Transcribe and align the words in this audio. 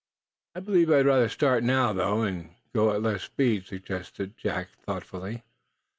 "I 0.55 0.61
believe 0.61 0.89
I'd 0.89 1.05
rather 1.05 1.29
start 1.29 1.63
now, 1.63 1.93
though, 1.93 2.23
and 2.23 2.49
go 2.73 2.91
at 2.91 3.03
less 3.03 3.21
speed," 3.21 3.67
suggested 3.67 4.35
Jack, 4.35 4.69
thoughtfully. 4.83 5.43